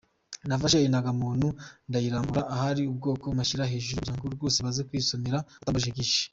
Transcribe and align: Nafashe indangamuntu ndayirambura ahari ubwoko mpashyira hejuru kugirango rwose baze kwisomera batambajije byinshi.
Nafashe 0.47 0.77
indangamuntu 0.81 1.47
ndayirambura 1.89 2.41
ahari 2.55 2.81
ubwoko 2.91 3.25
mpashyira 3.35 3.69
hejuru 3.71 3.97
kugirango 3.99 4.25
rwose 4.35 4.57
baze 4.65 4.81
kwisomera 4.89 5.37
batambajije 5.59 5.93
byinshi. 5.95 6.21